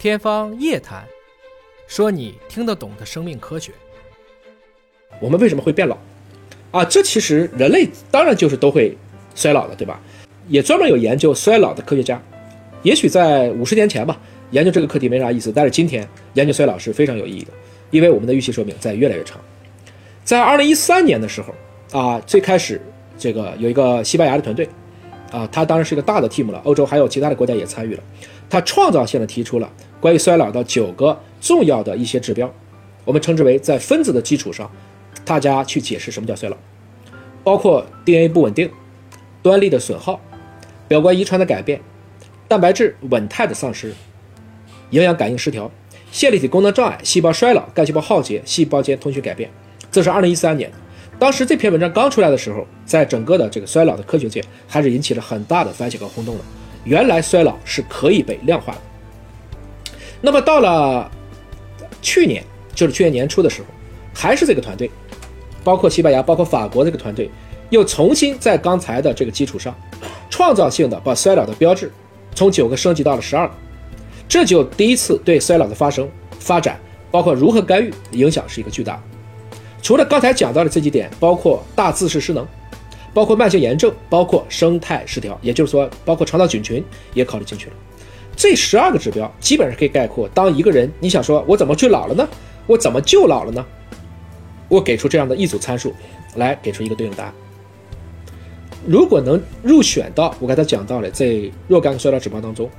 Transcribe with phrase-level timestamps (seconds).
[0.00, 1.04] 天方夜谭，
[1.86, 3.70] 说你听得懂的生命科学。
[5.20, 5.98] 我们为什么会变老？
[6.70, 8.96] 啊，这其实人类当然就是都会
[9.34, 10.00] 衰老的，对吧？
[10.48, 12.18] 也专门有研究衰老的科学家。
[12.82, 14.18] 也许在五十年前吧，
[14.52, 17.52] 研究这个课题没啥意思，但是今天研究衰老是非常有意义的，
[17.90, 19.38] 因为我们的预期寿命在越来越长。
[20.24, 21.54] 在二零一三年的时候，
[21.92, 22.80] 啊，最开始
[23.18, 24.66] 这个有一个西班牙的团队，
[25.30, 28.02] 啊，他当然是一个大的 team 了，欧洲还有其他的国家也参与了，
[28.48, 29.70] 他创造性的提出了。
[30.00, 32.52] 关于衰老的九个重要的一些指标，
[33.04, 34.70] 我们称之为在分子的基础上，
[35.24, 36.56] 大家去解释什么叫衰老，
[37.44, 38.70] 包括 DNA 不稳定、
[39.42, 40.20] 端粒的损耗、
[40.88, 41.80] 表观遗传的改变、
[42.48, 43.92] 蛋白质稳态的丧失、
[44.90, 45.70] 营养感应失调、
[46.10, 49.50] 线粒体功能障碍、细胞衰老、干细胞耗竭、细胞间通讯改变。
[49.92, 50.72] 这是二零一三年，
[51.20, 56.40] 当时这篇文章刚出来的时候，在整个的这个衰老的科学界还是引起了很大的反响和轰动的。
[56.84, 58.78] 原来衰老是可以被量化的。
[60.22, 61.10] 那么到了
[62.00, 62.42] 去年，
[62.74, 63.66] 就是去年年初的时候，
[64.14, 64.90] 还是这个团队，
[65.62, 67.30] 包括西班牙、包括法国这个团队，
[67.68, 69.74] 又重新在刚才的这个基础上，
[70.30, 71.92] 创造性的把衰老的标志
[72.34, 73.54] 从九个升级到了十二个，
[74.26, 78.98] 这就第一次对衰老的发生、发展，包括如何干预，影响是一个巨大。
[79.82, 82.46] 除了刚才讲到的这几点，包括大自噬失能，
[83.14, 87.72] 包括慢性炎症，包括生态失调，也就是说，包括肠道菌群也考虑进去了。
[88.36, 92.28] 这十二个指标基本上可以概括：当一个人你想说我怎么去老了呢？
[92.66, 93.64] 我怎么就老了呢？
[94.68, 95.92] 我给出这样的一组参数，
[96.36, 97.34] 来给出一个对应答案。
[98.86, 102.70] 如果能入选到我刚才讲到的这若干个衰老指标当中，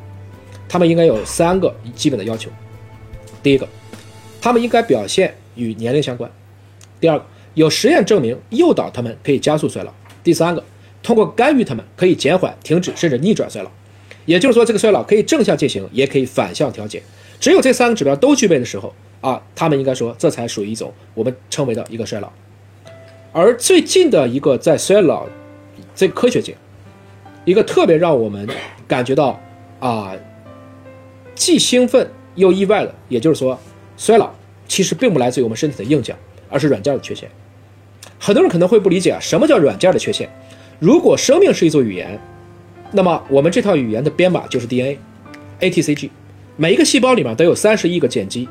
[0.68, 2.50] 他们应该有三个基本的要求：
[3.44, 3.68] 第一个，
[4.40, 6.28] 他们应该表现与年龄相关；
[7.02, 9.92] 第二个，有实验证明诱导他们可以加速衰老；
[10.24, 10.64] 第三个，
[11.04, 13.70] 通过干预他们可以减缓、停止甚至逆转衰老。
[14.26, 17.02] 也就是说，这个衰老可以正向进行，也可以反向调节。
[17.40, 22.32] 只有这三个指标都具备的时候啊，他们应该说这才属于一种我们称为的一个衰老。
[23.34, 25.26] 而最近的一个在衰老
[25.96, 26.56] 这科学界，
[27.46, 28.48] 一个特别让我们
[28.88, 29.42] 感觉到
[29.80, 30.14] 啊，
[31.34, 33.60] 既兴奋又意外的，也就是说，
[33.98, 34.30] 衰老
[34.68, 36.16] 其实并不来自于我们身体的硬件，
[36.52, 37.28] 而是软件的缺陷。
[38.20, 40.30] 很多人可能会不理解啊，什么叫软件的缺陷？
[40.78, 42.20] 如果生命是一座语言。
[42.94, 46.10] 那么我们这套语言的编码就是 DNA，ATCG，
[46.58, 48.50] 每一个细胞里面都有三十亿个碱基，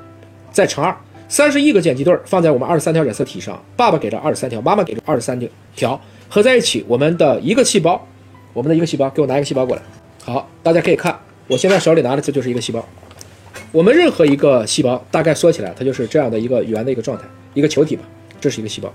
[0.51, 0.97] 再乘二，
[1.29, 5.39] 三十亿个碱基对儿放在我们二十三条染色体上，爸爸给了二十三条，妈妈给了二十三
[5.77, 6.01] 条，
[6.31, 8.09] 合在一起，我们的一个细胞，
[8.55, 9.83] 我们的一个细胞，给我拿一个细胞过来。
[10.25, 12.83] 好，大家可以看，我现在手里拿的这就是一个细胞。
[13.73, 17.25] 我们任何一个细胞，大概说起来，它就是这样的一个圆的一个状态，
[17.55, 18.03] 一个球体吧，
[18.41, 18.93] 这是一个细胞。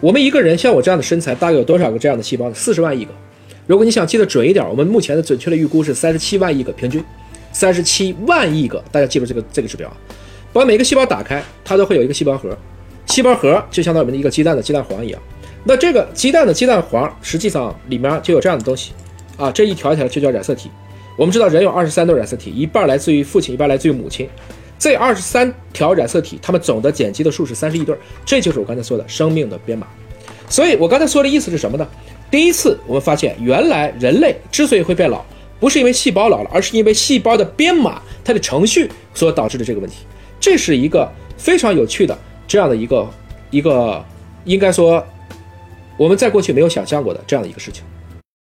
[0.00, 2.54] 我们一个人像我这样的身材，大概有多少个这样的细胞呢？
[2.54, 3.10] 四十万亿个。
[3.66, 7.02] 如果你想记得准一点，我们目前的准确的预估是三十七万亿个平均，
[7.52, 9.96] 三十七万亿个，大家记住这个这个指标啊。
[10.52, 12.56] 把每个细胞打开，它都会有一个细胞核，
[13.06, 15.20] 细胞核就相当于我们的一个鸡蛋的鸡蛋黄一样。
[15.64, 18.92] 那这个鸡蛋的鸡蛋黄实际上里面就有这样的东西
[19.36, 20.70] 啊，这一条一条就叫染色体。
[21.16, 24.28] 我们知道人有二十三对染色体，一半来自于父亲，一半来自于母亲。
[24.78, 29.86] 这二十三条染色体，它们总的碱基的数是三十亿对，这就是我刚才说的生命的编码。
[30.48, 31.86] 所以我刚才说的意思是什么呢？
[32.30, 35.24] 第一次，我们发现原来人类之所以会变老，
[35.58, 39.98] 不是因为细胞老了，而是因为细胞的编码、它的程序所导致的这个问题。
[40.38, 42.16] 这是一个非常有趣的
[42.46, 43.08] 这样的一个
[43.50, 44.04] 一个，
[44.44, 45.04] 应该说
[45.96, 47.82] 我们在过去没有想象过的这样的一个事情。